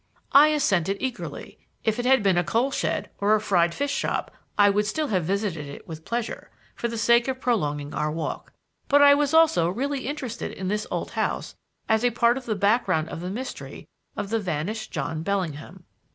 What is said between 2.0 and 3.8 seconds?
had been a coal shed or a fried